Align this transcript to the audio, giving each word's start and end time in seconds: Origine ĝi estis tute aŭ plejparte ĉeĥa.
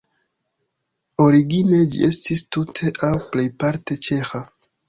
Origine 1.25 1.83
ĝi 1.97 2.03
estis 2.09 2.43
tute 2.57 2.93
aŭ 3.09 3.13
plejparte 3.37 4.03
ĉeĥa. 4.09 4.47